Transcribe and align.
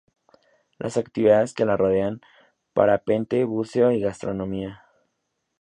Las 0.79 0.97
actividades 0.97 1.53
que 1.53 1.63
la 1.63 1.77
rodean: 1.77 2.21
parapente, 2.73 3.43
buceo 3.43 3.91
y 3.91 3.99
gastronomía. 3.99 4.81